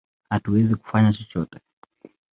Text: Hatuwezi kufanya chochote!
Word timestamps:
Hatuwezi 0.29 0.75
kufanya 0.75 1.13
chochote! 1.13 1.57